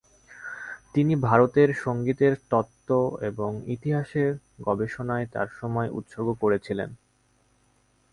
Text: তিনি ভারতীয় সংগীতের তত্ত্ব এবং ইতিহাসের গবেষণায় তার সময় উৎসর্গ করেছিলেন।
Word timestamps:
তিনি 0.93 1.13
ভারতীয় 1.21 1.69
সংগীতের 1.83 2.33
তত্ত্ব 2.51 2.89
এবং 3.21 3.49
ইতিহাসের 3.67 4.29
গবেষণায় 4.61 5.25
তার 5.25 5.47
সময় 5.59 5.89
উৎসর্গ 5.89 6.27
করেছিলেন। 6.33 6.89